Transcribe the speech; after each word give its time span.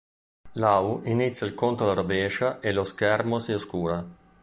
Law 0.53 1.01
inizia 1.05 1.45
il 1.45 1.53
conto 1.53 1.83
alla 1.83 1.93
rovescia 1.93 2.59
e 2.59 2.71
lo 2.73 2.83
schermo 2.83 3.37
si 3.37 3.53
oscura. 3.53 4.03